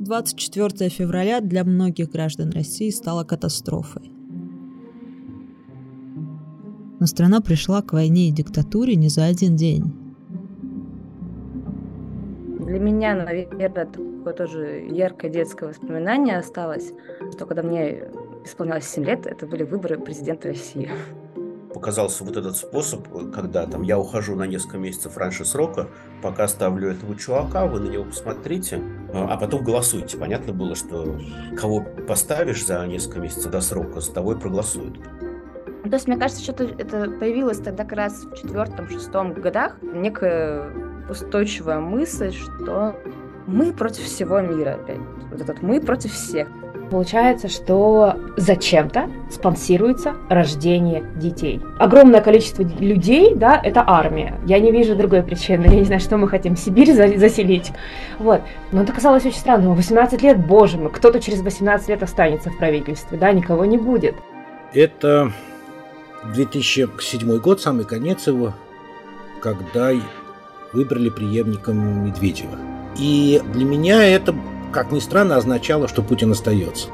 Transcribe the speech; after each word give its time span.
24 0.00 0.88
февраля 0.88 1.42
для 1.42 1.62
многих 1.62 2.10
граждан 2.10 2.52
России 2.52 2.88
стало 2.88 3.22
катастрофой. 3.24 4.10
Но 6.98 7.06
страна 7.06 7.42
пришла 7.42 7.82
к 7.82 7.92
войне 7.92 8.28
и 8.28 8.32
диктатуре 8.32 8.94
не 8.96 9.10
за 9.10 9.26
один 9.26 9.56
день. 9.56 9.92
Для 12.66 12.78
меня, 12.78 13.14
наверное, 13.14 13.68
такое 13.68 14.32
тоже 14.32 14.88
яркое 14.90 15.30
детское 15.30 15.68
воспоминание 15.68 16.38
осталось, 16.38 16.92
что 17.34 17.44
когда 17.44 17.62
мне 17.62 18.04
исполнялось 18.42 18.86
7 18.86 19.04
лет, 19.04 19.26
это 19.26 19.46
были 19.46 19.64
выборы 19.64 19.98
президента 19.98 20.48
России 20.48 20.88
показался 21.80 22.24
вот 22.24 22.36
этот 22.36 22.58
способ, 22.58 23.08
когда 23.32 23.66
там 23.66 23.80
я 23.80 23.98
ухожу 23.98 24.36
на 24.36 24.42
несколько 24.46 24.76
месяцев 24.76 25.16
раньше 25.16 25.46
срока, 25.46 25.88
пока 26.22 26.46
ставлю 26.46 26.90
этого 26.90 27.16
чувака, 27.16 27.64
вы 27.64 27.80
на 27.80 27.88
него 27.88 28.04
посмотрите, 28.04 28.82
а 29.14 29.38
потом 29.38 29.64
голосуйте. 29.64 30.18
Понятно 30.18 30.52
было, 30.52 30.74
что 30.74 31.18
кого 31.56 31.82
поставишь 32.06 32.66
за 32.66 32.86
несколько 32.86 33.20
месяцев 33.20 33.50
до 33.50 33.62
срока, 33.62 34.00
за 34.00 34.12
того 34.12 34.34
проголосуют. 34.34 34.98
То 35.82 35.94
есть, 35.94 36.06
мне 36.06 36.18
кажется, 36.18 36.42
что 36.42 36.64
это 36.64 37.10
появилось 37.18 37.58
тогда 37.58 37.84
как 37.84 37.96
раз 37.96 38.24
в 38.24 38.34
четвертом-шестом 38.36 39.32
годах, 39.32 39.78
некая 39.80 40.70
устойчивая 41.08 41.80
мысль, 41.80 42.30
что 42.32 42.94
мы 43.46 43.72
против 43.72 44.04
всего 44.04 44.42
мира 44.42 44.74
опять. 44.74 45.00
Вот 45.30 45.40
этот 45.40 45.62
мы 45.62 45.80
против 45.80 46.12
всех. 46.12 46.46
Получается, 46.90 47.48
что 47.48 48.16
зачем-то 48.36 49.08
спонсируется 49.30 50.14
рождение 50.28 51.04
детей. 51.14 51.60
Огромное 51.78 52.20
количество 52.20 52.62
людей, 52.62 53.34
да, 53.36 53.60
это 53.62 53.84
армия. 53.86 54.38
Я 54.44 54.58
не 54.58 54.72
вижу 54.72 54.96
другой 54.96 55.22
причины. 55.22 55.66
Я 55.66 55.76
не 55.76 55.84
знаю, 55.84 56.00
что 56.00 56.16
мы 56.16 56.26
хотим 56.28 56.56
Сибирь 56.56 56.92
заселить. 56.92 57.70
Вот. 58.18 58.42
Но 58.72 58.82
это 58.82 58.92
казалось 58.92 59.24
очень 59.24 59.38
странным. 59.38 59.74
18 59.74 60.20
лет, 60.22 60.44
боже 60.44 60.78
мой, 60.78 60.90
кто-то 60.90 61.20
через 61.20 61.42
18 61.42 61.88
лет 61.88 62.02
останется 62.02 62.50
в 62.50 62.58
правительстве, 62.58 63.16
да, 63.18 63.30
никого 63.32 63.64
не 63.64 63.78
будет. 63.78 64.16
Это 64.72 65.32
2007 66.34 67.38
год, 67.38 67.60
самый 67.60 67.84
конец 67.84 68.26
его, 68.26 68.52
когда 69.40 69.92
выбрали 70.72 71.08
преемником 71.08 72.06
Медведева. 72.06 72.58
И 72.96 73.40
для 73.52 73.64
меня 73.64 74.02
это 74.04 74.34
как 74.72 74.92
ни 74.92 75.00
странно, 75.00 75.36
означало, 75.36 75.88
что 75.88 76.02
Путин 76.02 76.32
остается. 76.32 76.88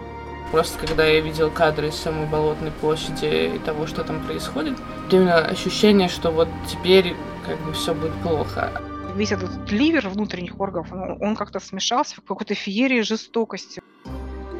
Просто 0.53 0.79
когда 0.79 1.05
я 1.05 1.21
видел 1.21 1.51
кадры 1.51 1.89
из 1.89 1.95
самой 1.95 2.27
Болотной 2.27 2.71
площади 2.71 3.57
и 3.57 3.59
того, 3.59 3.87
что 3.87 4.05
там 4.05 4.25
происходит, 4.25 4.77
именно 5.11 5.39
ощущение, 5.39 6.09
что 6.09 6.31
вот 6.31 6.49
теперь 6.69 7.15
как 7.45 7.61
бы 7.65 7.73
все 7.73 7.95
будет 7.95 8.15
плохо. 8.23 8.71
Весь 9.17 9.33
этот 9.33 9.71
ливер 9.71 10.09
внутренних 10.09 10.61
органов, 10.61 10.93
он, 10.93 11.17
он 11.21 11.37
как-то 11.37 11.59
смешался 11.59 12.17
в 12.17 12.25
какой-то 12.25 12.55
феерии 12.55 13.01
жестокости. 13.01 13.83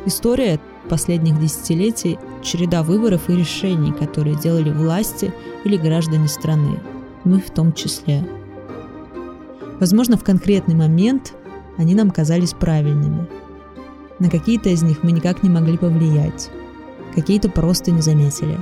История 0.07 0.61
последних 0.89 1.39
десятилетий– 1.41 2.19
череда 2.43 2.83
выборов 2.83 3.29
и 3.29 3.37
решений, 3.37 3.93
которые 3.93 4.37
делали 4.37 4.71
власти 4.71 5.33
или 5.65 5.77
граждане 5.77 6.29
страны. 6.29 6.81
Мы 7.25 7.41
в 7.41 7.51
том 7.51 7.73
числе. 7.73 8.25
Возможно, 9.81 10.17
в 10.17 10.25
конкретный 10.25 10.75
момент 10.75 11.35
они 11.77 11.95
нам 11.95 12.11
казались 12.11 12.53
правильными. 12.53 13.27
На 14.19 14.31
какие-то 14.31 14.71
из 14.71 14.83
них 14.83 15.03
мы 15.03 15.13
никак 15.13 15.43
не 15.43 15.51
могли 15.51 15.77
повлиять, 15.77 16.51
какие-то 17.15 17.51
просто 17.51 17.91
не 17.91 18.01
заметили. 18.01 18.59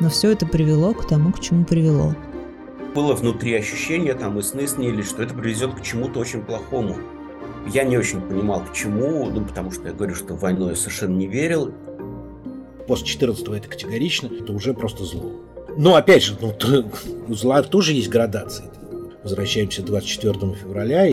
Но 0.00 0.08
все 0.08 0.32
это 0.32 0.46
привело 0.46 0.94
к 0.94 1.06
тому, 1.06 1.32
к 1.32 1.40
чему 1.40 1.64
привело. 1.64 2.14
Было 2.94 3.14
внутри 3.14 3.54
ощущение, 3.54 4.14
там 4.14 4.38
и 4.38 4.42
сны 4.42 4.66
снились, 4.66 5.08
что 5.08 5.22
это 5.22 5.32
приведет 5.32 5.74
к 5.74 5.82
чему-то 5.82 6.18
очень 6.18 6.42
плохому. 6.42 6.96
Я 7.72 7.84
не 7.84 7.96
очень 7.96 8.20
понимал, 8.20 8.64
к 8.64 8.72
чему, 8.74 9.30
ну, 9.30 9.44
потому 9.44 9.70
что 9.70 9.86
я 9.86 9.94
говорю, 9.94 10.14
что 10.14 10.34
в 10.34 10.40
войну 10.40 10.68
я 10.68 10.74
совершенно 10.74 11.16
не 11.16 11.28
верил. 11.28 11.72
После 12.88 13.06
14 13.06 13.48
это 13.48 13.68
категорично, 13.68 14.26
это 14.26 14.52
уже 14.52 14.74
просто 14.74 15.04
зло. 15.04 15.32
Но 15.76 15.94
опять 15.94 16.24
же, 16.24 16.36
ну, 16.40 16.52
у 17.28 17.34
зла 17.34 17.62
тоже 17.62 17.92
есть 17.92 18.08
градации. 18.08 18.64
Возвращаемся 19.22 19.82
к 19.82 19.86
24 19.86 20.54
февраля, 20.54 21.12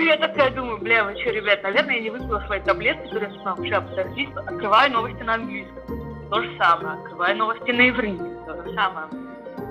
я 0.00 0.16
такая 0.16 0.50
думаю, 0.50 0.78
бля, 0.78 1.04
вы 1.04 1.18
что, 1.20 1.30
ребят, 1.30 1.62
наверное, 1.62 1.96
я 1.96 2.02
не 2.02 2.10
выпила 2.10 2.42
свои 2.46 2.60
таблетки, 2.60 3.04
которые 3.08 3.32
я 3.32 3.80
вообще 3.80 3.80
подожди, 3.80 4.28
открываю 4.34 4.92
новости 4.92 5.22
на 5.22 5.34
английском. 5.34 6.28
То 6.30 6.42
же 6.42 6.56
самое. 6.56 6.98
Открываю 6.98 7.36
новости 7.36 7.70
на 7.70 7.88
иврите. 7.90 8.24
То 8.46 8.62
же 8.62 8.74
самое. 8.74 9.06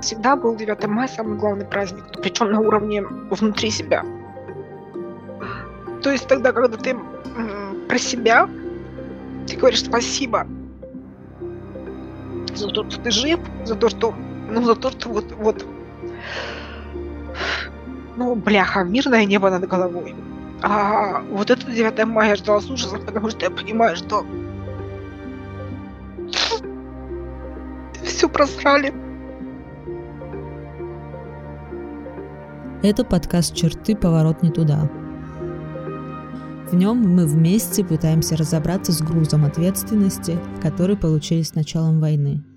Всегда 0.01 0.35
был 0.35 0.55
9 0.55 0.87
мая 0.87 1.07
самый 1.07 1.37
главный 1.37 1.65
праздник, 1.65 2.03
причем 2.21 2.51
на 2.51 2.59
уровне 2.59 3.01
внутри 3.01 3.69
себя. 3.69 4.03
То 6.03 6.11
есть 6.11 6.27
тогда, 6.27 6.51
когда 6.51 6.77
ты 6.77 6.97
про 7.87 7.97
себя, 7.97 8.49
ты 9.47 9.57
говоришь 9.57 9.83
спасибо 9.83 10.47
за 12.53 12.69
то, 12.69 12.89
что 12.89 13.01
ты 13.01 13.11
жив, 13.11 13.39
за 13.65 13.75
то, 13.75 13.89
что, 13.89 14.13
ну, 14.49 14.63
за 14.63 14.75
то, 14.75 14.91
что 14.91 15.09
вот, 15.09 15.31
вот 15.33 15.65
ну, 18.15 18.35
бляха, 18.35 18.83
мирное 18.83 19.25
небо 19.25 19.49
над 19.49 19.67
головой. 19.67 20.15
А 20.61 21.21
вот 21.31 21.49
это 21.49 21.71
9 21.71 22.05
мая 22.05 22.29
я 22.29 22.35
ждала 22.35 22.61
с 22.61 22.69
ужасом, 22.69 23.03
потому 23.05 23.29
что 23.29 23.45
я 23.45 23.51
понимаю, 23.51 23.95
что 23.95 24.25
все 28.03 28.29
просрали. 28.29 28.93
Это 32.83 33.03
подкаст 33.03 33.55
«Черты. 33.55 33.95
Поворот 33.95 34.43
не 34.43 34.51
туда». 34.51 34.89
В 36.71 36.75
нем 36.75 36.97
мы 36.97 37.27
вместе 37.27 37.83
пытаемся 37.83 38.37
разобраться 38.37 38.91
с 38.91 39.01
грузом 39.01 39.45
ответственности, 39.45 40.39
который 40.61 40.95
получили 40.95 41.41
с 41.41 41.53
началом 41.53 41.99
войны– 41.99 42.43